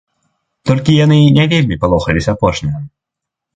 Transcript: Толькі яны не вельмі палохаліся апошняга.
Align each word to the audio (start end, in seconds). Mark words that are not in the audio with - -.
Толькі 0.69 0.95
яны 1.05 1.19
не 1.37 1.45
вельмі 1.53 1.79
палохаліся 1.85 2.29
апошняга. 2.37 2.79